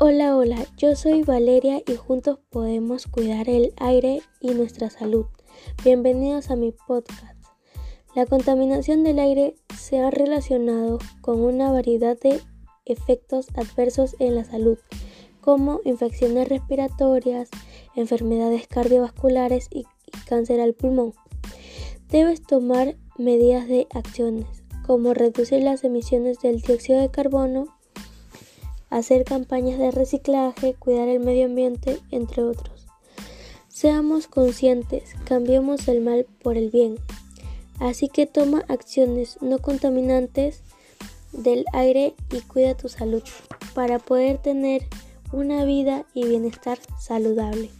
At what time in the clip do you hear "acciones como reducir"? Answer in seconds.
23.92-25.64